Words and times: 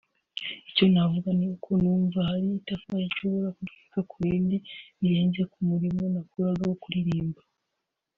icyo 0.69 0.85
navuga 0.93 1.29
ni 1.39 1.45
uko 1.53 1.69
numva 1.83 2.19
hari 2.29 2.47
itafari 2.59 3.05
nshobora 3.11 3.49
kugereka 3.59 3.99
ku 4.09 4.15
rindi 4.25 4.57
birenze 4.99 5.41
ku 5.51 5.59
murimo 5.69 6.03
nakoraga 6.13 6.63
wo 6.69 6.77
kuririmba 6.83 7.41